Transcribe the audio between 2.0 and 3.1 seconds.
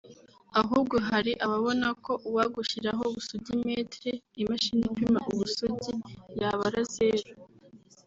ko uwagushyiraho